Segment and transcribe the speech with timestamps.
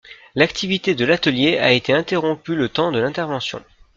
[0.33, 3.63] L'activité de l'atelier a été interrompue le temps de l'intervention.